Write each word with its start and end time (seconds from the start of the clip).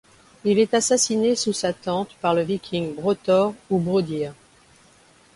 Il 0.45 0.57
est 0.57 0.73
assassiné 0.73 1.35
sous 1.35 1.53
sa 1.53 1.73
tente 1.73 2.15
par 2.21 2.33
le 2.33 2.41
viking 2.41 2.95
Brotor 2.95 3.53
ou 3.69 3.77
Brodir. 3.77 4.33